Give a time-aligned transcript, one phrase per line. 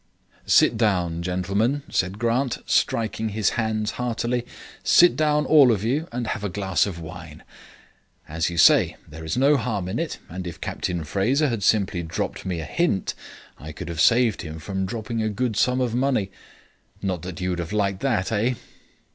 [0.47, 4.47] "Sit down, gentlemen," cried Grant, striking his hands heartily.
[4.83, 7.43] "Sit down all of you and have a glass of wine.
[8.27, 12.01] As you say, there is no harm in it, and if Captain Fraser had simply
[12.01, 13.13] dropped me a hint
[13.59, 16.31] I could have saved him from dropping a good sum of money.
[17.03, 18.55] Not that you would have liked that, eh?"